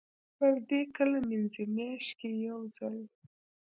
[0.37, 2.95] پردې کله مینځئ؟ میاشت کې یوځل